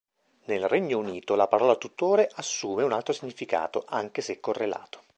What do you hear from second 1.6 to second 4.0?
tutore assume un altro significato,